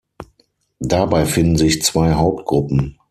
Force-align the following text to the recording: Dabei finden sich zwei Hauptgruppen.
Dabei 0.79 1.27
finden 1.27 1.57
sich 1.57 1.83
zwei 1.83 2.15
Hauptgruppen. 2.15 2.97